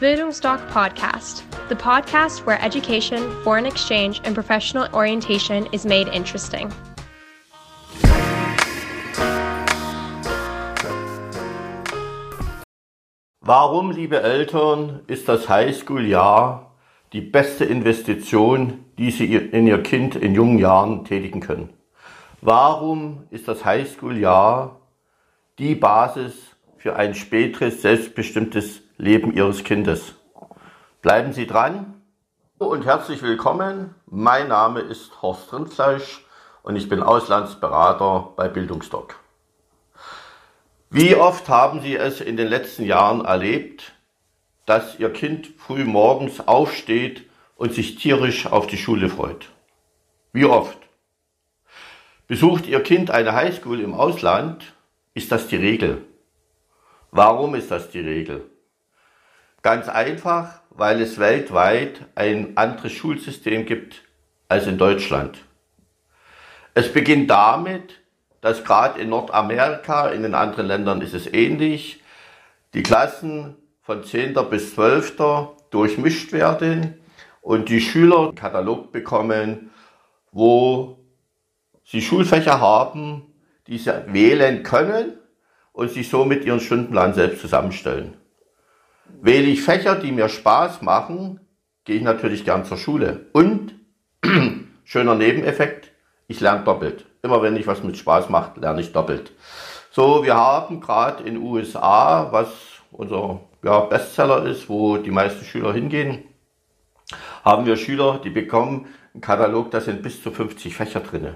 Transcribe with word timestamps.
Bildungsdoc 0.00 0.64
Podcast, 0.68 1.42
the 1.68 1.74
podcast 1.74 2.46
where 2.46 2.62
education, 2.62 3.18
foreign 3.42 3.66
exchange, 3.66 4.20
and 4.22 4.32
professional 4.32 4.86
orientation 4.94 5.66
is 5.72 5.84
made 5.84 6.06
interesting. 6.14 6.72
Warum, 13.40 13.90
liebe 13.90 14.22
Eltern, 14.22 15.00
ist 15.08 15.28
das 15.28 15.48
Highschool-Jahr 15.48 16.76
die 17.12 17.20
beste 17.20 17.64
Investition, 17.64 18.84
die 18.98 19.10
Sie 19.10 19.34
in 19.34 19.66
Ihr 19.66 19.82
Kind 19.82 20.14
in 20.14 20.32
jungen 20.32 20.60
Jahren 20.60 21.04
tätigen 21.06 21.40
können? 21.40 21.70
Warum 22.40 23.24
ist 23.30 23.48
das 23.48 23.64
Highschool-Jahr 23.64 24.78
die 25.58 25.74
Basis 25.74 26.36
für 26.76 26.94
ein 26.94 27.16
späteres, 27.16 27.82
selbstbestimmtes 27.82 28.82
Leben 29.00 29.32
Ihres 29.32 29.62
Kindes? 29.62 30.16
Bleiben 31.02 31.32
Sie 31.32 31.46
dran 31.46 32.02
und 32.58 32.84
herzlich 32.84 33.22
willkommen. 33.22 33.94
Mein 34.06 34.48
Name 34.48 34.80
ist 34.80 35.22
Horst 35.22 35.52
Rindfleisch 35.52 36.24
und 36.64 36.74
ich 36.74 36.88
bin 36.88 37.04
Auslandsberater 37.04 38.32
bei 38.34 38.48
Bildungsdoc. 38.48 39.14
Wie 40.90 41.14
oft 41.14 41.48
haben 41.48 41.80
Sie 41.80 41.94
es 41.94 42.20
in 42.20 42.36
den 42.36 42.48
letzten 42.48 42.82
Jahren 42.82 43.24
erlebt, 43.24 43.92
dass 44.66 44.98
Ihr 44.98 45.12
Kind 45.12 45.46
früh 45.46 45.84
morgens 45.84 46.48
aufsteht 46.48 47.30
und 47.54 47.72
sich 47.72 47.94
tierisch 47.94 48.46
auf 48.46 48.66
die 48.66 48.78
Schule 48.78 49.08
freut? 49.08 49.48
Wie 50.32 50.44
oft? 50.44 50.78
Besucht 52.26 52.66
Ihr 52.66 52.82
Kind 52.82 53.12
eine 53.12 53.32
Highschool 53.32 53.78
im 53.78 53.94
Ausland, 53.94 54.74
ist 55.14 55.30
das 55.30 55.46
die 55.46 55.56
Regel. 55.56 56.04
Warum 57.12 57.54
ist 57.54 57.70
das 57.70 57.90
die 57.90 58.00
Regel? 58.00 58.50
Ganz 59.62 59.88
einfach, 59.88 60.60
weil 60.70 61.00
es 61.00 61.18
weltweit 61.18 62.06
ein 62.14 62.56
anderes 62.56 62.92
Schulsystem 62.92 63.66
gibt 63.66 64.02
als 64.48 64.66
in 64.66 64.78
Deutschland. 64.78 65.38
Es 66.74 66.92
beginnt 66.92 67.28
damit, 67.28 68.00
dass 68.40 68.62
gerade 68.62 69.00
in 69.00 69.08
Nordamerika, 69.08 70.08
in 70.10 70.22
den 70.22 70.34
anderen 70.34 70.66
Ländern 70.66 71.00
ist 71.00 71.14
es 71.14 71.26
ähnlich, 71.26 72.02
die 72.72 72.84
Klassen 72.84 73.56
von 73.82 74.04
10. 74.04 74.34
bis 74.48 74.74
12. 74.74 75.16
durchmischt 75.70 76.32
werden 76.32 77.00
und 77.40 77.68
die 77.68 77.80
Schüler 77.80 78.28
einen 78.28 78.34
Katalog 78.36 78.92
bekommen, 78.92 79.70
wo 80.30 80.98
sie 81.84 82.00
Schulfächer 82.00 82.60
haben, 82.60 83.26
die 83.66 83.78
sie 83.78 83.92
wählen 84.06 84.62
können 84.62 85.14
und 85.72 85.90
sich 85.90 86.08
somit 86.08 86.44
ihren 86.44 86.60
Stundenplan 86.60 87.14
selbst 87.14 87.40
zusammenstellen. 87.40 88.16
Wähle 89.20 89.48
ich 89.48 89.62
Fächer, 89.62 89.96
die 89.96 90.12
mir 90.12 90.28
Spaß 90.28 90.82
machen, 90.82 91.40
gehe 91.84 91.96
ich 91.96 92.02
natürlich 92.02 92.44
gern 92.44 92.64
zur 92.64 92.76
Schule. 92.76 93.26
Und, 93.32 93.74
schöner 94.84 95.14
Nebeneffekt, 95.14 95.92
ich 96.26 96.40
lerne 96.40 96.64
doppelt. 96.64 97.06
Immer 97.22 97.42
wenn 97.42 97.56
ich 97.56 97.66
was 97.66 97.82
mit 97.82 97.96
Spaß 97.96 98.28
mache, 98.28 98.60
lerne 98.60 98.80
ich 98.80 98.92
doppelt. 98.92 99.32
So, 99.90 100.22
wir 100.24 100.36
haben 100.36 100.80
gerade 100.80 101.24
in 101.24 101.38
USA, 101.38 102.28
was 102.30 102.48
unser 102.92 103.40
ja, 103.62 103.80
Bestseller 103.80 104.46
ist, 104.46 104.68
wo 104.68 104.98
die 104.98 105.10
meisten 105.10 105.44
Schüler 105.44 105.72
hingehen, 105.72 106.24
haben 107.44 107.66
wir 107.66 107.76
Schüler, 107.76 108.20
die 108.22 108.30
bekommen 108.30 108.86
einen 109.14 109.20
Katalog, 109.20 109.70
da 109.70 109.80
sind 109.80 110.02
bis 110.02 110.22
zu 110.22 110.30
50 110.30 110.76
Fächer 110.76 111.00
drin. 111.00 111.34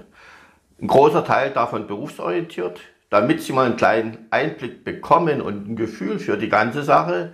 Ein 0.81 0.87
großer 0.87 1.25
Teil 1.25 1.51
davon 1.51 1.87
berufsorientiert. 1.87 2.79
Damit 3.09 3.43
sie 3.43 3.53
mal 3.53 3.67
einen 3.67 3.77
kleinen 3.77 4.25
Einblick 4.31 4.83
bekommen 4.83 5.39
und 5.39 5.69
ein 5.69 5.75
Gefühl 5.75 6.17
für 6.17 6.35
die 6.35 6.49
ganze 6.49 6.81
Sache, 6.81 7.33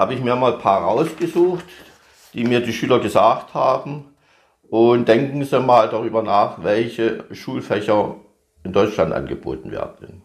habe 0.00 0.14
ich 0.14 0.22
mir 0.22 0.34
mal 0.34 0.54
ein 0.54 0.60
paar 0.60 0.80
rausgesucht, 0.80 1.66
die 2.32 2.44
mir 2.44 2.60
die 2.60 2.72
Schüler 2.72 3.00
gesagt 3.00 3.52
haben. 3.52 4.06
Und 4.70 5.06
denken 5.08 5.44
Sie 5.44 5.60
mal 5.60 5.90
darüber 5.90 6.22
nach, 6.22 6.64
welche 6.64 7.24
Schulfächer 7.32 8.16
in 8.64 8.72
Deutschland 8.72 9.12
angeboten 9.12 9.70
werden. 9.70 10.22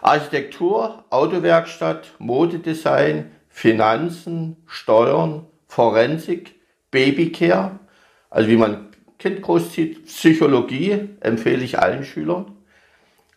Architektur, 0.00 1.04
Autowerkstatt, 1.10 2.14
Modedesign, 2.18 3.30
Finanzen, 3.50 4.56
Steuern, 4.66 5.44
Forensik, 5.66 6.54
Babycare, 6.90 7.80
also 8.30 8.48
wie 8.48 8.56
man 8.56 8.86
Kind 9.18 9.42
großzieht, 9.42 10.06
Psychologie 10.06 11.10
empfehle 11.20 11.62
ich 11.62 11.78
allen 11.78 12.04
Schülern, 12.04 12.52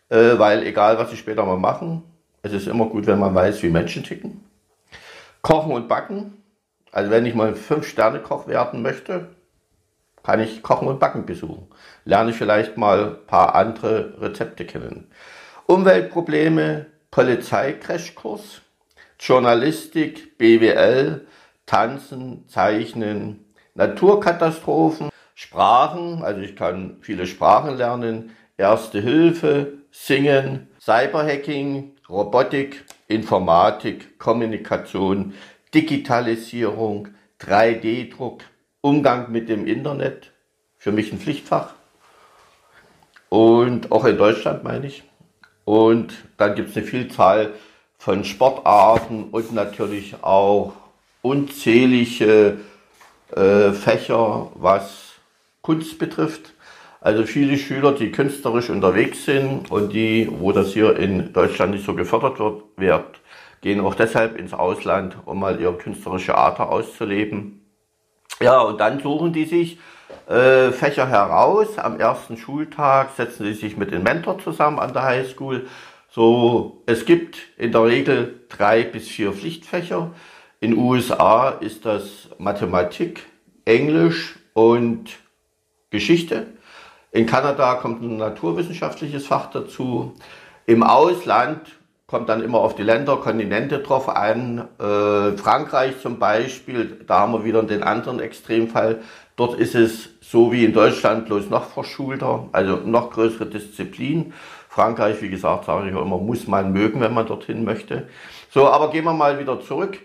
äh, 0.08 0.38
weil 0.38 0.66
egal 0.66 0.96
was 0.96 1.10
sie 1.10 1.16
später 1.18 1.44
mal 1.44 1.58
machen, 1.58 2.04
es 2.40 2.54
ist 2.54 2.68
immer 2.68 2.86
gut, 2.86 3.06
wenn 3.06 3.18
man 3.18 3.34
weiß, 3.34 3.62
wie 3.62 3.68
Menschen 3.68 4.02
ticken. 4.02 4.51
Kochen 5.42 5.72
und 5.72 5.88
Backen, 5.88 6.42
also 6.92 7.10
wenn 7.10 7.26
ich 7.26 7.34
mal 7.34 7.54
Fünf-Sterne-Koch 7.54 8.46
werden 8.46 8.80
möchte, 8.80 9.28
kann 10.22 10.38
ich 10.40 10.62
Kochen 10.62 10.86
und 10.86 11.00
Backen 11.00 11.26
besuchen. 11.26 11.66
Lerne 12.04 12.30
ich 12.30 12.36
vielleicht 12.36 12.76
mal 12.76 13.16
ein 13.16 13.26
paar 13.26 13.56
andere 13.56 14.20
Rezepte 14.20 14.64
kennen. 14.64 15.10
Umweltprobleme, 15.66 16.86
Polizeicrashkurs, 17.10 18.62
Journalistik, 19.18 20.38
BWL, 20.38 21.26
Tanzen, 21.66 22.46
Zeichnen, 22.48 23.44
Naturkatastrophen, 23.74 25.10
Sprachen, 25.34 26.22
also 26.22 26.40
ich 26.40 26.54
kann 26.54 26.98
viele 27.00 27.26
Sprachen 27.26 27.76
lernen, 27.76 28.30
Erste 28.56 29.00
Hilfe, 29.00 29.72
Singen, 29.90 30.68
Cyberhacking, 30.78 31.96
Robotik, 32.08 32.84
Informatik, 33.12 34.18
Kommunikation, 34.18 35.34
Digitalisierung, 35.74 37.08
3D-Druck, 37.40 38.42
Umgang 38.80 39.30
mit 39.30 39.48
dem 39.48 39.66
Internet, 39.66 40.32
für 40.76 40.92
mich 40.92 41.12
ein 41.12 41.18
Pflichtfach. 41.18 41.74
Und 43.28 43.92
auch 43.92 44.04
in 44.04 44.18
Deutschland 44.18 44.64
meine 44.64 44.86
ich. 44.86 45.04
Und 45.64 46.12
dann 46.36 46.54
gibt 46.54 46.70
es 46.70 46.76
eine 46.76 46.86
Vielzahl 46.86 47.54
von 47.96 48.24
Sportarten 48.24 49.30
und 49.30 49.52
natürlich 49.52 50.16
auch 50.22 50.72
unzählige 51.22 52.58
äh, 53.34 53.72
Fächer, 53.72 54.50
was 54.56 55.12
Kunst 55.62 55.98
betrifft. 55.98 56.52
Also 57.02 57.24
viele 57.24 57.58
Schüler, 57.58 57.92
die 57.92 58.12
künstlerisch 58.12 58.70
unterwegs 58.70 59.24
sind 59.24 59.70
und 59.70 59.92
die, 59.92 60.28
wo 60.30 60.52
das 60.52 60.72
hier 60.72 60.96
in 60.96 61.32
Deutschland 61.32 61.72
nicht 61.72 61.84
so 61.84 61.94
gefördert 61.94 62.38
wird, 62.38 62.62
wird 62.76 63.20
gehen 63.62 63.80
auch 63.80 63.94
deshalb 63.94 64.36
ins 64.38 64.52
Ausland, 64.52 65.16
um 65.24 65.40
mal 65.40 65.60
ihre 65.60 65.74
künstlerische 65.74 66.36
Ader 66.36 66.68
auszuleben. 66.68 67.64
Ja, 68.40 68.60
und 68.60 68.78
dann 68.80 69.00
suchen 69.00 69.32
die 69.32 69.44
sich 69.44 69.78
äh, 70.28 70.72
Fächer 70.72 71.08
heraus. 71.08 71.78
Am 71.78 71.98
ersten 71.98 72.36
Schultag 72.36 73.10
setzen 73.16 73.46
sie 73.46 73.54
sich 73.54 73.76
mit 73.76 73.92
dem 73.92 74.02
Mentor 74.02 74.38
zusammen 74.40 74.78
an 74.78 74.92
der 74.92 75.04
Highschool. 75.04 75.66
So, 76.10 76.82
es 76.86 77.06
gibt 77.06 77.38
in 77.56 77.72
der 77.72 77.84
Regel 77.84 78.40
drei 78.48 78.82
bis 78.82 79.08
vier 79.08 79.32
Pflichtfächer. 79.32 80.10
In 80.60 80.76
USA 80.76 81.50
ist 81.50 81.86
das 81.86 82.28
Mathematik, 82.38 83.26
Englisch 83.64 84.38
und 84.54 85.10
Geschichte. 85.90 86.46
In 87.14 87.26
Kanada 87.26 87.74
kommt 87.74 88.02
ein 88.02 88.16
naturwissenschaftliches 88.16 89.26
Fach 89.26 89.50
dazu. 89.50 90.14
Im 90.64 90.82
Ausland 90.82 91.60
kommt 92.06 92.30
dann 92.30 92.42
immer 92.42 92.58
auf 92.58 92.74
die 92.74 92.82
Länder, 92.82 93.18
Kontinente 93.18 93.80
drauf 93.80 94.08
an. 94.08 94.66
Äh, 94.78 95.36
Frankreich 95.36 96.00
zum 96.00 96.18
Beispiel, 96.18 97.04
da 97.06 97.20
haben 97.20 97.34
wir 97.34 97.44
wieder 97.44 97.62
den 97.64 97.82
anderen 97.82 98.18
Extremfall. 98.18 99.02
Dort 99.36 99.58
ist 99.58 99.74
es 99.74 100.08
so 100.22 100.52
wie 100.52 100.64
in 100.64 100.72
Deutschland 100.72 101.26
bloß 101.26 101.50
noch 101.50 101.64
verschulter, 101.64 102.48
also 102.52 102.76
noch 102.76 103.10
größere 103.10 103.44
Disziplin. 103.44 104.32
Frankreich, 104.70 105.20
wie 105.20 105.28
gesagt, 105.28 105.66
sage 105.66 105.90
ich 105.90 105.94
auch 105.94 106.06
immer, 106.06 106.16
muss 106.16 106.46
man 106.46 106.72
mögen, 106.72 107.02
wenn 107.02 107.12
man 107.12 107.26
dorthin 107.26 107.62
möchte. 107.62 108.08
So, 108.50 108.68
aber 108.68 108.90
gehen 108.90 109.04
wir 109.04 109.12
mal 109.12 109.38
wieder 109.38 109.60
zurück. 109.60 109.98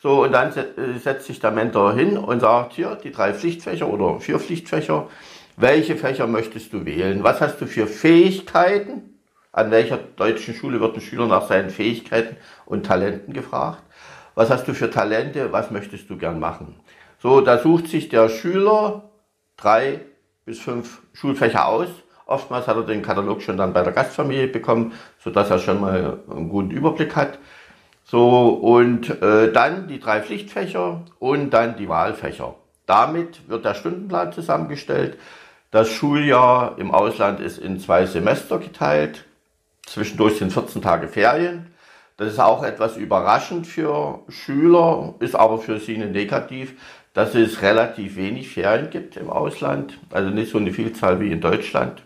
So, 0.00 0.22
und 0.22 0.32
dann 0.32 0.50
äh, 0.50 0.98
setzt 1.00 1.26
sich 1.26 1.40
der 1.40 1.50
Mentor 1.50 1.92
hin 1.94 2.16
und 2.16 2.38
sagt, 2.38 2.74
hier, 2.74 2.96
die 3.02 3.10
drei 3.10 3.34
Pflichtfächer 3.34 3.88
oder 3.88 4.20
vier 4.20 4.38
Pflichtfächer. 4.38 5.08
Welche 5.56 5.96
Fächer 5.96 6.26
möchtest 6.26 6.72
du 6.72 6.84
wählen? 6.86 7.22
Was 7.22 7.40
hast 7.40 7.60
du 7.60 7.66
für 7.66 7.86
Fähigkeiten? 7.86 9.18
An 9.52 9.70
welcher 9.70 9.98
deutschen 9.98 10.54
Schule 10.54 10.80
wird 10.80 10.94
ein 10.94 11.02
Schüler 11.02 11.26
nach 11.26 11.46
seinen 11.46 11.68
Fähigkeiten 11.68 12.36
und 12.64 12.86
Talenten 12.86 13.34
gefragt? 13.34 13.82
Was 14.34 14.48
hast 14.48 14.66
du 14.66 14.72
für 14.72 14.90
Talente? 14.90 15.52
Was 15.52 15.70
möchtest 15.70 16.08
du 16.08 16.16
gern 16.16 16.40
machen? 16.40 16.80
So, 17.18 17.42
da 17.42 17.58
sucht 17.58 17.88
sich 17.88 18.08
der 18.08 18.30
Schüler 18.30 19.10
drei 19.58 20.00
bis 20.46 20.58
fünf 20.58 21.02
Schulfächer 21.12 21.68
aus. 21.68 21.88
Oftmals 22.24 22.66
hat 22.66 22.76
er 22.76 22.84
den 22.84 23.02
Katalog 23.02 23.42
schon 23.42 23.58
dann 23.58 23.74
bei 23.74 23.82
der 23.82 23.92
Gastfamilie 23.92 24.48
bekommen, 24.48 24.92
so 25.18 25.30
dass 25.30 25.50
er 25.50 25.58
schon 25.58 25.80
mal 25.80 26.20
einen 26.30 26.48
guten 26.48 26.70
Überblick 26.70 27.14
hat. 27.14 27.38
So, 28.04 28.48
und 28.48 29.22
äh, 29.22 29.52
dann 29.52 29.86
die 29.86 30.00
drei 30.00 30.22
Pflichtfächer 30.22 31.02
und 31.18 31.50
dann 31.50 31.76
die 31.76 31.88
Wahlfächer. 31.88 32.54
Damit 32.86 33.48
wird 33.48 33.64
der 33.64 33.74
Stundenplan 33.74 34.32
zusammengestellt. 34.32 35.18
Das 35.72 35.88
Schuljahr 35.88 36.74
im 36.76 36.90
Ausland 36.90 37.40
ist 37.40 37.56
in 37.56 37.80
zwei 37.80 38.04
Semester 38.04 38.58
geteilt. 38.58 39.24
Zwischendurch 39.86 40.36
sind 40.36 40.52
14 40.52 40.82
Tage 40.82 41.08
Ferien. 41.08 41.68
Das 42.18 42.30
ist 42.30 42.38
auch 42.38 42.62
etwas 42.62 42.98
überraschend 42.98 43.66
für 43.66 44.20
Schüler, 44.28 45.14
ist 45.20 45.34
aber 45.34 45.56
für 45.56 45.80
sie 45.80 45.96
negativ, 45.96 46.74
dass 47.14 47.34
es 47.34 47.62
relativ 47.62 48.16
wenig 48.16 48.50
Ferien 48.52 48.90
gibt 48.90 49.16
im 49.16 49.30
Ausland, 49.30 49.98
also 50.10 50.28
nicht 50.28 50.52
so 50.52 50.58
eine 50.58 50.72
Vielzahl 50.72 51.20
wie 51.20 51.32
in 51.32 51.40
Deutschland. 51.40 52.02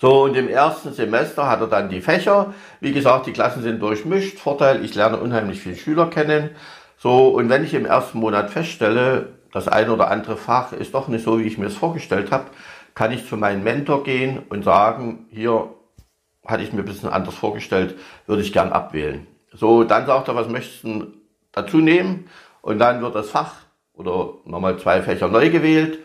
So, 0.00 0.22
und 0.22 0.36
im 0.36 0.48
ersten 0.48 0.92
Semester 0.92 1.48
hat 1.48 1.62
er 1.62 1.66
dann 1.66 1.88
die 1.88 2.00
Fächer. 2.00 2.54
Wie 2.80 2.92
gesagt, 2.92 3.26
die 3.26 3.32
Klassen 3.32 3.64
sind 3.64 3.82
durchmischt. 3.82 4.38
Vorteil, 4.38 4.84
ich 4.84 4.94
lerne 4.94 5.16
unheimlich 5.16 5.60
viele 5.60 5.74
Schüler 5.74 6.10
kennen. 6.10 6.50
So, 6.96 7.28
und 7.30 7.48
wenn 7.48 7.64
ich 7.64 7.74
im 7.74 7.86
ersten 7.86 8.18
Monat 8.18 8.50
feststelle, 8.50 9.35
das 9.56 9.68
eine 9.68 9.90
oder 9.90 10.10
andere 10.10 10.36
Fach 10.36 10.74
ist 10.74 10.92
doch 10.92 11.08
nicht 11.08 11.24
so, 11.24 11.38
wie 11.38 11.44
ich 11.44 11.56
mir 11.56 11.64
es 11.64 11.76
vorgestellt 11.78 12.30
habe, 12.30 12.44
kann 12.94 13.10
ich 13.10 13.26
zu 13.26 13.38
meinem 13.38 13.64
Mentor 13.64 14.04
gehen 14.04 14.42
und 14.50 14.64
sagen, 14.64 15.28
hier 15.30 15.70
hatte 16.44 16.62
ich 16.62 16.74
mir 16.74 16.80
ein 16.80 16.84
bisschen 16.84 17.08
anders 17.08 17.36
vorgestellt, 17.36 17.98
würde 18.26 18.42
ich 18.42 18.52
gern 18.52 18.70
abwählen. 18.70 19.26
So, 19.54 19.82
dann 19.84 20.04
sagt 20.04 20.28
er, 20.28 20.36
was 20.36 20.50
möchtest 20.50 20.84
du 20.84 21.06
dazu 21.52 21.78
nehmen? 21.78 22.28
Und 22.60 22.78
dann 22.80 23.00
wird 23.00 23.14
das 23.14 23.30
Fach 23.30 23.54
oder 23.94 24.34
nochmal 24.44 24.78
zwei 24.78 25.00
Fächer 25.00 25.28
neu 25.28 25.48
gewählt. 25.48 26.00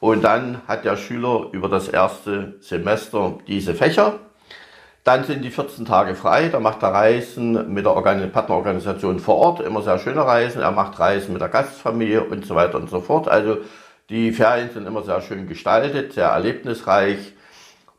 Und 0.00 0.24
dann 0.24 0.62
hat 0.66 0.86
der 0.86 0.96
Schüler 0.96 1.48
über 1.52 1.68
das 1.68 1.88
erste 1.88 2.56
Semester 2.60 3.38
diese 3.46 3.74
Fächer. 3.74 4.20
Dann 5.06 5.22
sind 5.22 5.44
die 5.44 5.52
14 5.52 5.84
Tage 5.84 6.16
frei, 6.16 6.48
da 6.48 6.58
macht 6.58 6.82
er 6.82 6.92
Reisen 6.92 7.72
mit 7.72 7.86
der 7.86 7.92
Partnerorganisation 7.92 9.20
vor 9.20 9.36
Ort, 9.36 9.60
immer 9.60 9.80
sehr 9.80 10.00
schöne 10.00 10.26
Reisen. 10.26 10.60
Er 10.60 10.72
macht 10.72 10.98
Reisen 10.98 11.32
mit 11.32 11.40
der 11.40 11.48
Gastfamilie 11.48 12.24
und 12.24 12.44
so 12.44 12.56
weiter 12.56 12.76
und 12.76 12.90
so 12.90 13.00
fort. 13.00 13.28
Also 13.28 13.58
die 14.08 14.32
Ferien 14.32 14.70
sind 14.70 14.84
immer 14.84 15.04
sehr 15.04 15.20
schön 15.20 15.46
gestaltet, 15.46 16.14
sehr 16.14 16.26
erlebnisreich. 16.30 17.34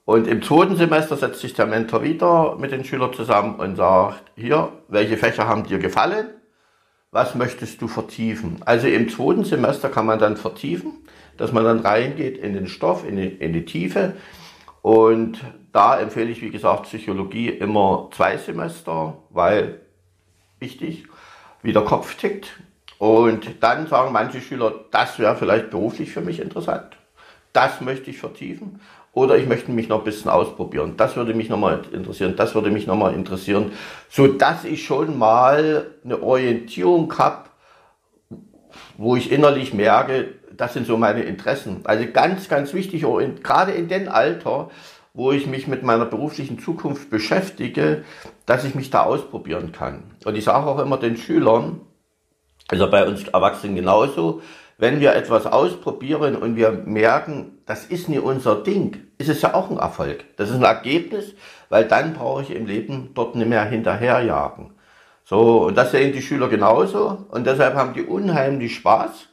Und 0.04 0.28
im 0.28 0.42
zweiten 0.42 0.76
Semester 0.76 1.16
setzt 1.16 1.40
sich 1.40 1.54
der 1.54 1.66
Mentor 1.66 2.04
wieder 2.04 2.58
mit 2.58 2.74
den 2.74 2.84
Schülern 2.84 3.14
zusammen 3.14 3.56
und 3.56 3.78
sagt, 3.78 4.24
hier, 4.36 4.74
welche 4.90 5.16
Fächer 5.16 5.48
haben 5.48 5.64
dir 5.64 5.80
gefallen? 5.80 6.28
Was 7.12 7.36
möchtest 7.36 7.82
du 7.82 7.88
vertiefen? 7.88 8.58
Also 8.66 8.88
im 8.88 9.08
zweiten 9.08 9.46
Semester 9.46 9.88
kann 9.88 10.08
man 10.08 10.20
dann 10.20 10.36
vertiefen, 10.36 10.92
dass 11.38 11.54
man 11.54 11.64
dann 11.64 11.80
reingeht 11.80 12.38
in 12.38 12.52
den 12.52 12.68
Stoff, 12.68 13.08
in 13.08 13.16
die, 13.16 13.28
in 13.28 13.54
die 13.54 13.64
Tiefe. 13.64 14.16
Und 14.82 15.40
da 15.72 16.00
empfehle 16.00 16.32
ich, 16.32 16.42
wie 16.42 16.50
gesagt, 16.50 16.84
Psychologie 16.84 17.50
immer 17.50 18.10
zwei 18.16 18.38
Semester, 18.38 19.18
weil 19.30 19.82
wichtig, 20.60 21.06
wie 21.62 21.74
der 21.74 21.84
Kopf 21.84 22.16
tickt. 22.16 22.48
Und 22.98 23.62
dann 23.62 23.88
sagen 23.88 24.12
manche 24.12 24.42
Schüler, 24.42 24.74
das 24.92 25.20
wäre 25.20 25.36
vielleicht 25.36 25.70
beruflich 25.70 26.12
für 26.12 26.22
mich 26.22 26.40
interessant. 26.40 26.98
Das 27.54 27.82
möchte 27.82 28.10
ich 28.10 28.18
vertiefen. 28.18 28.80
Oder 29.14 29.38
ich 29.38 29.48
möchte 29.48 29.72
mich 29.72 29.90
noch 29.90 30.00
ein 30.00 30.04
bisschen 30.04 30.30
ausprobieren. 30.30 30.94
Das 30.96 31.16
würde 31.16 31.34
mich 31.34 31.50
nochmal 31.50 31.82
interessieren. 31.92 32.36
Das 32.36 32.54
würde 32.54 32.70
mich 32.70 32.86
nochmal 32.86 33.16
interessieren. 33.16 33.72
So 34.10 34.28
dass 34.28 34.64
ich 34.64 34.86
schon 34.86 35.18
mal 35.18 35.88
eine 36.04 36.22
Orientierung 36.22 37.12
habe, 37.18 37.50
wo 38.98 39.16
ich 39.16 39.32
innerlich 39.32 39.74
merke, 39.74 40.36
das 40.56 40.74
sind 40.74 40.86
so 40.86 40.98
meine 40.98 41.24
Interessen. 41.24 41.82
Also 41.84 42.06
ganz, 42.12 42.48
ganz 42.48 42.74
wichtig, 42.74 43.06
gerade 43.44 43.72
in 43.72 43.88
dem 43.88 44.10
Alter, 44.10 44.70
wo 45.18 45.32
ich 45.32 45.48
mich 45.48 45.68
mit 45.68 45.82
meiner 45.82 46.06
beruflichen 46.06 46.60
Zukunft 46.60 47.10
beschäftige, 47.10 48.04
dass 48.46 48.64
ich 48.64 48.76
mich 48.76 48.92
da 48.92 49.02
ausprobieren 49.02 49.72
kann. 49.72 50.04
Und 50.24 50.36
ich 50.36 50.44
sage 50.44 50.68
auch 50.68 50.78
immer 50.78 50.98
den 50.98 51.18
Schülern, 51.18 51.82
also 52.68 52.88
bei 52.88 53.04
uns 53.08 53.28
Erwachsenen 53.28 53.76
genauso, 53.76 54.44
wenn 54.78 55.00
wir 55.00 55.16
etwas 55.16 55.48
ausprobieren 55.48 56.36
und 56.36 56.56
wir 56.56 56.72
merken, 56.72 57.58
das 57.66 57.86
ist 57.86 58.10
nie 58.10 58.20
unser 58.20 58.62
Ding, 58.62 59.08
ist 59.18 59.30
es 59.30 59.42
ja 59.42 59.56
auch 59.56 59.72
ein 59.72 59.80
Erfolg. 59.80 60.24
Das 60.38 60.52
ist 60.52 60.58
ein 60.58 60.64
Ergebnis, 60.64 61.34
weil 61.70 61.86
dann 61.86 62.14
brauche 62.14 62.44
ich 62.44 62.52
im 62.52 62.68
Leben 62.68 63.10
dort 63.16 63.36
nicht 63.36 63.50
mehr 63.50 63.66
hinterherjagen. 63.66 64.76
So, 65.24 65.64
und 65.64 65.76
das 65.76 65.90
sehen 65.90 66.14
die 66.14 66.22
Schüler 66.22 66.48
genauso 66.48 67.26
und 67.32 67.48
deshalb 67.48 67.74
haben 67.74 67.96
die 67.96 68.04
unheimlich 68.04 68.76
Spaß 68.76 69.30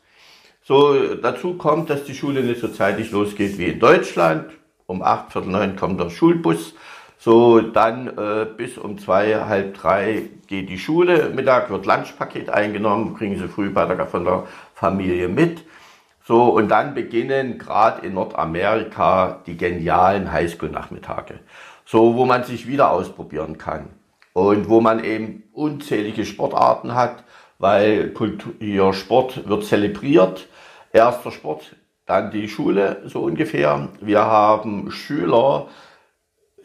so, 0.66 1.14
dazu 1.16 1.58
kommt, 1.58 1.90
dass 1.90 2.04
die 2.04 2.14
Schule 2.14 2.42
nicht 2.42 2.62
so 2.62 2.68
zeitig 2.68 3.10
losgeht 3.10 3.58
wie 3.58 3.66
in 3.66 3.78
Deutschland. 3.78 4.46
Um 4.86 5.02
acht, 5.02 5.32
viertel 5.32 5.50
neun 5.50 5.76
kommt 5.76 6.00
der 6.00 6.10
Schulbus. 6.10 6.74
So, 7.18 7.60
dann 7.60 8.08
äh, 8.18 8.46
bis 8.56 8.76
um 8.76 8.98
zwei, 8.98 9.34
halb 9.46 9.74
drei 9.74 10.28
geht 10.46 10.68
die 10.68 10.78
Schule. 10.78 11.30
Mittag 11.30 11.70
wird 11.70 11.86
Lunchpaket 11.86 12.50
eingenommen, 12.50 13.16
kriegen 13.16 13.38
sie 13.38 13.48
früh 13.48 13.70
bei 13.70 13.86
der, 13.86 14.06
von 14.06 14.24
der 14.24 14.44
Familie 14.74 15.28
mit. 15.28 15.64
So, 16.26 16.44
und 16.44 16.68
dann 16.68 16.94
beginnen 16.94 17.58
gerade 17.58 18.06
in 18.06 18.14
Nordamerika 18.14 19.40
die 19.46 19.56
genialen 19.56 20.30
Highschool-Nachmittage. 20.32 21.40
So, 21.86 22.14
wo 22.14 22.26
man 22.26 22.44
sich 22.44 22.66
wieder 22.66 22.90
ausprobieren 22.90 23.56
kann. 23.56 23.88
Und 24.34 24.68
wo 24.68 24.80
man 24.80 25.02
eben 25.02 25.44
unzählige 25.52 26.26
Sportarten 26.26 26.94
hat, 26.94 27.24
weil 27.58 28.10
Kultur, 28.10 28.92
Sport 28.92 29.48
wird 29.48 29.64
zelebriert 29.64 30.48
erster 30.92 31.30
Sport, 31.30 31.76
dann 32.06 32.30
die 32.30 32.48
Schule 32.48 33.02
so 33.06 33.20
ungefähr. 33.20 33.88
Wir 34.00 34.24
haben 34.24 34.90
Schüler, 34.90 35.68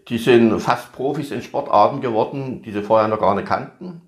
die 0.07 0.17
sind 0.17 0.59
fast 0.59 0.91
Profis 0.91 1.31
in 1.31 1.41
Sportarten 1.41 2.01
geworden, 2.01 2.61
die 2.63 2.71
sie 2.71 2.81
vorher 2.81 3.07
noch 3.07 3.19
gar 3.19 3.35
nicht 3.35 3.47
kannten. 3.47 4.01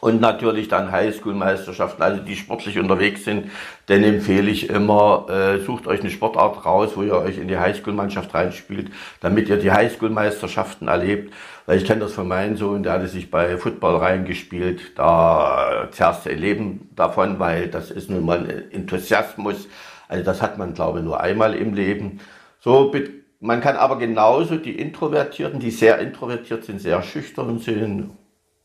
Und 0.00 0.20
natürlich 0.20 0.68
dann 0.68 0.92
Highschool-Meisterschaften, 0.92 2.02
also 2.02 2.22
die 2.22 2.36
sportlich 2.36 2.78
unterwegs 2.78 3.24
sind, 3.24 3.50
denn 3.88 4.04
empfehle 4.04 4.48
ich 4.48 4.70
immer, 4.70 5.26
äh, 5.28 5.58
sucht 5.58 5.88
euch 5.88 6.00
eine 6.00 6.10
Sportart 6.10 6.64
raus, 6.64 6.92
wo 6.94 7.02
ihr 7.02 7.16
euch 7.16 7.38
in 7.38 7.48
die 7.48 7.58
Highschool-Mannschaft 7.58 8.32
reinspielt, 8.32 8.92
damit 9.20 9.48
ihr 9.48 9.56
die 9.56 9.72
Highschool-Meisterschaften 9.72 10.86
erlebt. 10.86 11.34
Weil 11.66 11.78
ich 11.78 11.84
kenne 11.84 12.02
das 12.02 12.12
von 12.12 12.28
meinem 12.28 12.56
Sohn, 12.56 12.84
der 12.84 12.92
hatte 12.92 13.08
sich 13.08 13.28
bei 13.30 13.56
Football 13.58 13.96
reingespielt, 13.96 14.96
da 14.96 15.88
zerrst 15.90 16.26
du 16.26 16.30
ein 16.30 16.38
Leben 16.38 16.90
davon, 16.94 17.40
weil 17.40 17.66
das 17.66 17.90
ist 17.90 18.08
nun 18.08 18.24
mal 18.24 18.38
ein 18.38 18.70
Enthusiasmus. 18.70 19.66
Also 20.08 20.24
das 20.24 20.42
hat 20.42 20.58
man, 20.58 20.74
glaube 20.74 20.98
ich, 20.98 21.04
nur 21.04 21.20
einmal 21.20 21.54
im 21.54 21.74
Leben. 21.74 22.20
So, 22.60 22.92
man 23.40 23.60
kann 23.60 23.76
aber 23.76 23.98
genauso 23.98 24.56
die 24.56 24.78
Introvertierten, 24.78 25.60
die 25.60 25.70
sehr 25.70 25.98
introvertiert 25.98 26.64
sind, 26.64 26.80
sehr 26.80 27.02
schüchtern 27.02 27.58
sind, 27.58 28.10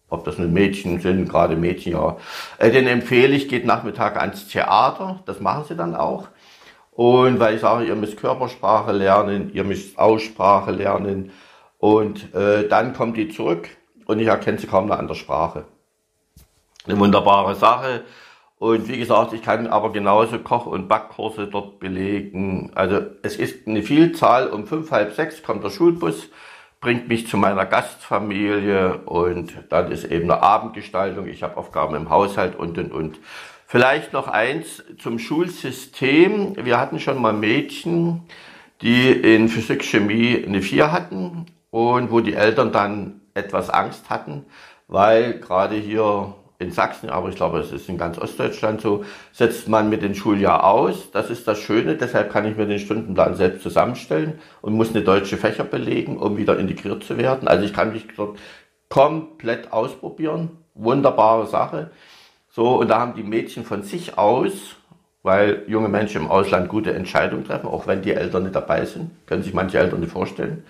ob 0.10 0.24
das 0.24 0.38
nun 0.38 0.54
Mädchen 0.54 1.00
sind, 1.00 1.30
gerade 1.30 1.56
Mädchen, 1.56 1.94
ja. 1.94 2.18
Äh, 2.58 2.72
den 2.72 2.88
empfehle 2.88 3.36
ich, 3.36 3.50
geht 3.50 3.66
Nachmittag 3.66 4.18
ans 4.18 4.48
Theater, 4.48 5.22
das 5.26 5.40
machen 5.40 5.66
sie 5.68 5.76
dann 5.76 5.96
auch. 5.96 6.28
Und 6.92 7.40
weil 7.40 7.56
ich 7.56 7.62
sage, 7.62 7.86
ihr 7.86 7.96
müsst 7.96 8.18
Körpersprache 8.18 8.92
lernen, 8.92 9.52
ihr 9.54 9.64
müsst 9.64 9.98
Aussprache 9.98 10.72
lernen. 10.72 11.32
Und 11.80 12.34
äh, 12.34 12.68
dann 12.68 12.94
kommt 12.94 13.18
die 13.18 13.30
zurück 13.30 13.68
und 14.06 14.20
ich 14.20 14.28
erkenne 14.28 14.60
sie 14.60 14.68
kaum 14.68 14.88
noch 14.88 15.00
an 15.00 15.08
der 15.08 15.16
Sprache. 15.16 15.66
Eine 16.86 17.00
wunderbare 17.00 17.56
Sache. 17.56 18.04
Und 18.64 18.88
wie 18.88 18.98
gesagt, 18.98 19.34
ich 19.34 19.42
kann 19.42 19.68
aber 19.68 19.92
genauso 19.92 20.40
Koch- 20.40 20.68
und 20.68 20.88
Backkurse 20.88 21.48
dort 21.48 21.82
belegen. 21.82 22.72
Also 22.76 23.02
es 23.22 23.36
ist 23.36 23.68
eine 23.68 23.84
Vielzahl. 23.84 24.48
Um 24.48 24.68
fünf, 24.68 24.90
halb 24.90 25.14
sechs 25.14 25.44
kommt 25.44 25.66
der 25.66 25.70
Schulbus 25.70 26.30
bringt 26.80 27.10
mich 27.10 27.28
zu 27.28 27.36
meiner 27.36 27.66
Gastfamilie 27.66 29.00
und 29.00 29.52
dann 29.68 29.92
ist 29.92 30.06
eben 30.06 30.32
eine 30.32 30.42
Abendgestaltung. 30.42 31.28
Ich 31.28 31.44
habe 31.44 31.58
Aufgaben 31.58 31.94
im 31.96 32.10
Haushalt 32.10 32.56
und 32.56 32.78
und 32.78 32.94
und. 32.94 33.20
Vielleicht 33.68 34.14
noch 34.14 34.30
eins 34.30 34.82
zum 34.98 35.20
Schulsystem. 35.20 36.56
Wir 36.56 36.80
hatten 36.80 37.02
schon 37.02 37.22
mal 37.22 37.34
Mädchen, 37.34 38.22
die 38.82 39.12
in 39.12 39.50
Physik, 39.50 39.84
Chemie 39.84 40.42
eine 40.42 40.62
4 40.62 40.90
hatten 40.94 41.48
und 41.70 42.12
wo 42.12 42.22
die 42.22 42.36
Eltern 42.36 42.72
dann 42.72 43.20
etwas 43.34 43.70
Angst 43.70 44.10
hatten, 44.10 44.46
weil 44.88 45.42
gerade 45.42 45.76
hier 45.76 46.36
in 46.60 46.72
Sachsen, 46.72 47.10
aber 47.10 47.30
ich 47.30 47.36
glaube, 47.36 47.60
es 47.60 47.72
ist 47.72 47.90
in 47.90 47.98
ganz 47.98 48.18
Ostdeutschland 48.18 48.82
so, 48.82 49.04
setzt 49.32 49.68
man 49.68 49.90
mit 49.90 50.02
dem 50.02 50.16
Schuljahr 50.16 50.64
aus. 50.64 51.12
Das 51.12 51.30
ist 51.30 51.48
das 51.48 51.60
Schöne, 51.60 51.96
deshalb 51.96 52.32
kann 52.32 52.46
ich 52.46 52.56
mir 52.56 52.66
den 52.66 52.80
Stundenplan 52.80 53.36
selbst 53.36 53.64
zusammenstellen 53.64 54.40
und 54.62 54.74
muss 54.74 54.92
eine 54.92 55.04
deutsche 55.04 55.38
Fächer 55.38 55.64
belegen, 55.64 56.18
um 56.18 56.38
wieder 56.38 56.58
integriert 56.58 57.04
zu 57.04 57.18
werden. 57.18 57.48
Also 57.48 57.66
ich 57.66 57.74
kann 57.74 57.92
mich 57.92 58.08
dort 58.16 58.38
komplett 58.90 59.74
ausprobieren. 59.74 60.52
Wunderbare 60.76 61.48
Sache. 61.48 61.92
So, 62.50 62.80
und 62.80 62.90
da 62.90 63.00
haben 63.00 63.16
die 63.16 63.24
Mädchen 63.24 63.66
von 63.66 63.84
sich 63.84 64.18
aus, 64.18 64.76
weil 65.24 65.64
junge 65.68 65.90
Menschen 65.90 66.22
im 66.22 66.30
Ausland 66.30 66.70
gute 66.70 66.94
Entscheidungen 66.94 67.46
treffen, 67.46 67.68
auch 67.68 67.88
wenn 67.88 68.02
die 68.02 68.14
Eltern 68.14 68.44
nicht 68.44 68.56
dabei 68.56 68.86
sind, 68.86 69.12
können 69.26 69.42
sich 69.42 69.54
manche 69.54 69.80
Eltern 69.80 70.02
nicht 70.02 70.12
vorstellen. 70.12 70.64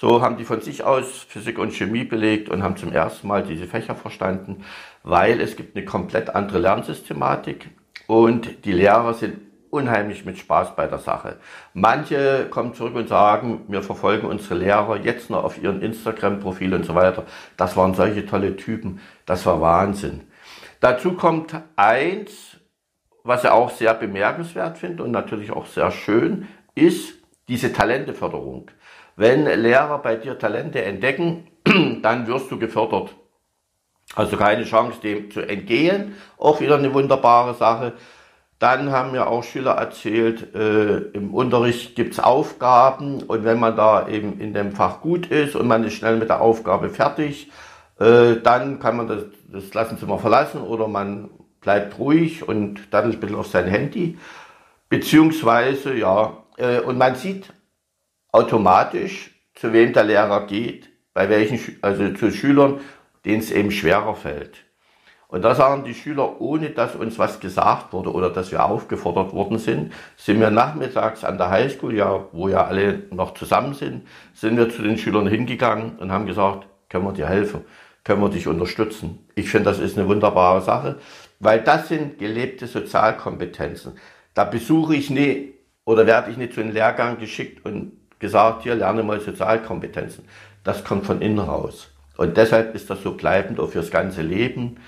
So 0.00 0.22
haben 0.22 0.36
die 0.36 0.44
von 0.44 0.60
sich 0.60 0.84
aus 0.84 1.26
Physik 1.28 1.58
und 1.58 1.72
Chemie 1.72 2.04
belegt 2.04 2.48
und 2.48 2.62
haben 2.62 2.76
zum 2.76 2.92
ersten 2.92 3.26
Mal 3.26 3.42
diese 3.42 3.66
Fächer 3.66 3.96
verstanden, 3.96 4.64
weil 5.02 5.40
es 5.40 5.56
gibt 5.56 5.76
eine 5.76 5.84
komplett 5.84 6.36
andere 6.36 6.60
Lernsystematik 6.60 7.68
und 8.06 8.64
die 8.64 8.70
Lehrer 8.70 9.12
sind 9.12 9.40
unheimlich 9.70 10.24
mit 10.24 10.38
Spaß 10.38 10.76
bei 10.76 10.86
der 10.86 10.98
Sache. 10.98 11.38
Manche 11.74 12.46
kommen 12.48 12.74
zurück 12.74 12.94
und 12.94 13.08
sagen, 13.08 13.64
wir 13.66 13.82
verfolgen 13.82 14.28
unsere 14.28 14.54
Lehrer 14.54 14.98
jetzt 14.98 15.30
noch 15.30 15.42
auf 15.42 15.60
ihren 15.60 15.82
Instagram-Profil 15.82 16.74
und 16.74 16.84
so 16.84 16.94
weiter. 16.94 17.24
Das 17.56 17.76
waren 17.76 17.94
solche 17.94 18.24
tolle 18.24 18.54
Typen. 18.54 19.00
Das 19.26 19.46
war 19.46 19.60
Wahnsinn. 19.60 20.28
Dazu 20.78 21.14
kommt 21.14 21.60
eins, 21.74 22.56
was 23.24 23.42
ich 23.42 23.50
auch 23.50 23.70
sehr 23.70 23.94
bemerkenswert 23.94 24.78
finde 24.78 25.02
und 25.02 25.10
natürlich 25.10 25.50
auch 25.50 25.66
sehr 25.66 25.90
schön, 25.90 26.46
ist 26.76 27.14
diese 27.48 27.72
Talenteförderung. 27.72 28.70
Wenn 29.18 29.46
Lehrer 29.46 29.98
bei 29.98 30.14
dir 30.14 30.38
Talente 30.38 30.84
entdecken, 30.84 31.48
dann 32.02 32.28
wirst 32.28 32.52
du 32.52 32.58
gefördert. 32.58 33.16
Also 34.14 34.36
keine 34.36 34.62
Chance, 34.62 35.00
dem 35.02 35.32
zu 35.32 35.40
entgehen. 35.40 36.14
Auch 36.38 36.60
wieder 36.60 36.76
eine 36.78 36.94
wunderbare 36.94 37.54
Sache. 37.54 37.94
Dann 38.60 38.92
haben 38.92 39.10
mir 39.10 39.26
auch 39.26 39.42
Schüler 39.42 39.72
erzählt, 39.72 40.54
äh, 40.54 40.98
im 41.14 41.34
Unterricht 41.34 41.96
gibt's 41.96 42.20
Aufgaben 42.20 43.24
und 43.24 43.44
wenn 43.44 43.58
man 43.58 43.74
da 43.74 44.08
eben 44.08 44.38
in 44.38 44.54
dem 44.54 44.70
Fach 44.70 45.00
gut 45.00 45.26
ist 45.26 45.56
und 45.56 45.66
man 45.66 45.82
ist 45.82 45.94
schnell 45.94 46.16
mit 46.16 46.28
der 46.28 46.40
Aufgabe 46.40 46.88
fertig, 46.88 47.50
äh, 47.98 48.36
dann 48.36 48.78
kann 48.78 48.96
man 48.96 49.08
das, 49.08 49.24
das 49.48 49.70
Klassenzimmer 49.70 50.20
verlassen 50.20 50.60
oder 50.60 50.86
man 50.86 51.28
bleibt 51.60 51.98
ruhig 51.98 52.46
und 52.46 52.92
daddelt 52.94 53.14
ein 53.14 53.20
bisschen 53.20 53.36
auf 53.36 53.48
sein 53.48 53.66
Handy. 53.66 54.16
Beziehungsweise, 54.88 55.94
ja, 55.94 56.36
äh, 56.56 56.78
und 56.80 56.98
man 56.98 57.16
sieht 57.16 57.52
automatisch, 58.32 59.30
zu 59.54 59.72
wem 59.72 59.92
der 59.92 60.04
Lehrer 60.04 60.46
geht, 60.46 60.90
bei 61.14 61.28
welchen, 61.28 61.60
also 61.82 62.12
zu 62.14 62.30
Schülern, 62.30 62.80
denen 63.24 63.40
es 63.40 63.50
eben 63.50 63.70
schwerer 63.70 64.14
fällt. 64.14 64.64
Und 65.30 65.42
da 65.42 65.54
sagen 65.54 65.84
die 65.84 65.94
Schüler, 65.94 66.40
ohne 66.40 66.70
dass 66.70 66.94
uns 66.94 67.18
was 67.18 67.38
gesagt 67.38 67.92
wurde 67.92 68.12
oder 68.12 68.30
dass 68.30 68.50
wir 68.50 68.64
aufgefordert 68.64 69.34
worden 69.34 69.58
sind, 69.58 69.92
sind 70.16 70.40
wir 70.40 70.50
nachmittags 70.50 71.22
an 71.22 71.36
der 71.36 71.50
Highschool, 71.50 71.94
ja, 71.94 72.24
wo 72.32 72.48
ja 72.48 72.64
alle 72.64 73.02
noch 73.10 73.34
zusammen 73.34 73.74
sind, 73.74 74.06
sind 74.32 74.56
wir 74.56 74.70
zu 74.70 74.80
den 74.80 74.96
Schülern 74.96 75.26
hingegangen 75.26 75.98
und 75.98 76.10
haben 76.10 76.24
gesagt, 76.24 76.66
können 76.88 77.04
wir 77.04 77.12
dir 77.12 77.28
helfen, 77.28 77.60
können 78.04 78.22
wir 78.22 78.30
dich 78.30 78.46
unterstützen. 78.48 79.28
Ich 79.34 79.50
finde, 79.50 79.68
das 79.68 79.78
ist 79.78 79.98
eine 79.98 80.08
wunderbare 80.08 80.62
Sache, 80.62 80.98
weil 81.40 81.60
das 81.60 81.88
sind 81.88 82.18
gelebte 82.18 82.66
Sozialkompetenzen. 82.66 83.98
Da 84.32 84.44
besuche 84.44 84.96
ich 84.96 85.10
nie 85.10 85.52
oder 85.84 86.06
werde 86.06 86.30
ich 86.30 86.38
nicht 86.38 86.54
zu 86.54 86.62
einem 86.62 86.72
Lehrgang 86.72 87.18
geschickt 87.18 87.66
und 87.66 87.97
gesagt, 88.18 88.62
hier 88.62 88.74
lerne 88.74 89.02
mal 89.02 89.20
Sozialkompetenzen. 89.20 90.24
Das 90.64 90.84
kommt 90.84 91.06
von 91.06 91.20
innen 91.20 91.38
raus. 91.38 91.90
Und 92.16 92.36
deshalb 92.36 92.74
ist 92.74 92.90
das 92.90 93.02
so 93.02 93.12
bleibend 93.12 93.60
auch 93.60 93.70
fürs 93.70 93.90
ganze 93.90 94.22
Leben. 94.22 94.78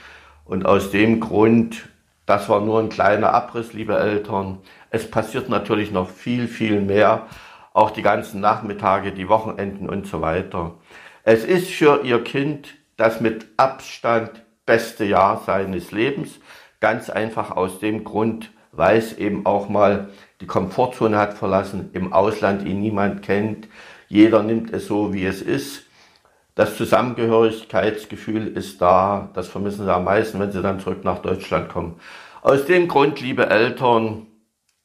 Und 0.44 0.66
aus 0.66 0.90
dem 0.90 1.20
Grund, 1.20 1.88
das 2.26 2.48
war 2.48 2.60
nur 2.60 2.80
ein 2.80 2.88
kleiner 2.88 3.32
Abriss, 3.32 3.72
liebe 3.72 3.96
Eltern. 3.96 4.58
Es 4.90 5.08
passiert 5.08 5.48
natürlich 5.48 5.92
noch 5.92 6.10
viel, 6.10 6.48
viel 6.48 6.80
mehr. 6.80 7.26
Auch 7.72 7.92
die 7.92 8.02
ganzen 8.02 8.40
Nachmittage, 8.40 9.12
die 9.12 9.28
Wochenenden 9.28 9.88
und 9.88 10.06
so 10.08 10.20
weiter. 10.20 10.74
Es 11.22 11.44
ist 11.44 11.70
für 11.70 12.02
Ihr 12.02 12.24
Kind 12.24 12.74
das 12.96 13.20
mit 13.20 13.46
Abstand 13.56 14.30
beste 14.66 15.04
Jahr 15.04 15.42
seines 15.46 15.92
Lebens. 15.92 16.40
Ganz 16.80 17.10
einfach 17.10 17.52
aus 17.52 17.78
dem 17.78 18.04
Grund, 18.04 18.50
weil 18.72 18.98
es 18.98 19.16
eben 19.16 19.46
auch 19.46 19.68
mal 19.68 20.08
die 20.40 20.46
Komfortzone 20.46 21.18
hat 21.18 21.34
verlassen, 21.34 21.90
im 21.92 22.12
Ausland 22.12 22.66
ihn 22.66 22.80
niemand 22.80 23.22
kennt. 23.22 23.68
Jeder 24.08 24.42
nimmt 24.42 24.72
es 24.72 24.86
so, 24.86 25.12
wie 25.12 25.24
es 25.26 25.42
ist. 25.42 25.84
Das 26.54 26.76
Zusammengehörigkeitsgefühl 26.76 28.48
ist 28.48 28.80
da, 28.82 29.30
das 29.34 29.48
vermissen 29.48 29.84
sie 29.84 29.94
am 29.94 30.04
meisten, 30.04 30.40
wenn 30.40 30.52
sie 30.52 30.62
dann 30.62 30.80
zurück 30.80 31.04
nach 31.04 31.20
Deutschland 31.20 31.68
kommen. 31.68 32.00
Aus 32.42 32.64
dem 32.64 32.88
Grund, 32.88 33.20
liebe 33.20 33.48
Eltern, 33.48 34.26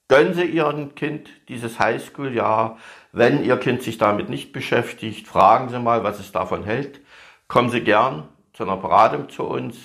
gönnen 0.07 0.33
Sie 0.33 0.43
Ihrem 0.43 0.93
Kind 0.93 1.29
dieses 1.47 1.79
Highschool-Jahr. 1.79 2.77
Wenn 3.11 3.43
Ihr 3.43 3.57
Kind 3.57 3.81
sich 3.81 3.97
damit 3.97 4.29
nicht 4.29 4.51
beschäftigt, 4.51 5.27
fragen 5.27 5.69
Sie 5.69 5.79
mal, 5.79 6.03
was 6.03 6.19
es 6.19 6.31
davon 6.31 6.63
hält. 6.63 6.99
Kommen 7.47 7.69
Sie 7.69 7.81
gern 7.81 8.27
zu 8.53 8.63
einer 8.63 8.77
Beratung 8.77 9.29
zu 9.29 9.43
uns. 9.43 9.77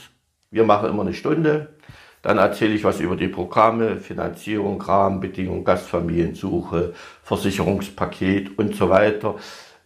Wir 0.50 0.64
machen 0.64 0.88
immer 0.90 1.02
eine 1.02 1.14
Stunde. 1.14 1.74
Dann 2.22 2.38
erzähle 2.38 2.74
ich 2.74 2.84
was 2.84 3.00
über 3.00 3.16
die 3.16 3.28
Programme, 3.28 3.96
Finanzierung, 3.96 4.80
Rahmenbedingungen, 4.80 5.64
Gastfamiliensuche, 5.64 6.92
Versicherungspaket 7.22 8.58
und 8.58 8.76
so 8.76 8.90
weiter. 8.90 9.36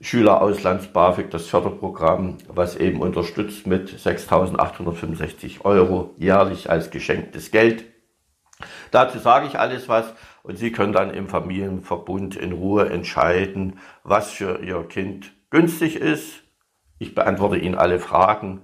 Schülerauslands-BAföG, 0.00 1.30
das 1.30 1.46
Förderprogramm, 1.46 2.38
was 2.48 2.76
eben 2.76 3.00
unterstützt 3.00 3.66
mit 3.66 3.88
6.865 3.88 5.64
Euro 5.64 6.14
jährlich 6.18 6.68
als 6.68 6.90
geschenktes 6.90 7.50
Geld. 7.52 7.84
Dazu 8.90 9.18
sage 9.18 9.46
ich 9.46 9.58
alles 9.58 9.88
was 9.88 10.12
und 10.42 10.58
Sie 10.58 10.72
können 10.72 10.92
dann 10.92 11.14
im 11.14 11.28
Familienverbund 11.28 12.36
in 12.36 12.52
Ruhe 12.52 12.90
entscheiden, 12.90 13.78
was 14.02 14.30
für 14.30 14.60
Ihr 14.60 14.82
Kind 14.88 15.32
günstig 15.50 15.96
ist. 15.96 16.42
Ich 16.98 17.14
beantworte 17.14 17.56
Ihnen 17.56 17.74
alle 17.74 17.98
Fragen. 17.98 18.62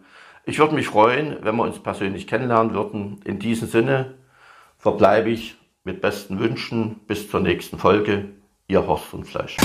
Ich 0.50 0.58
würde 0.58 0.74
mich 0.74 0.88
freuen, 0.88 1.36
wenn 1.42 1.54
wir 1.54 1.62
uns 1.62 1.78
persönlich 1.78 2.26
kennenlernen 2.26 2.74
würden. 2.74 3.20
In 3.24 3.38
diesem 3.38 3.68
Sinne 3.68 4.14
verbleibe 4.78 5.30
ich 5.30 5.54
mit 5.84 6.00
besten 6.00 6.40
Wünschen 6.40 6.96
bis 7.06 7.30
zur 7.30 7.38
nächsten 7.38 7.78
Folge. 7.78 8.30
Ihr 8.66 8.84
Horst 8.84 9.04
von 9.04 9.22
Fleisch. 9.22 9.56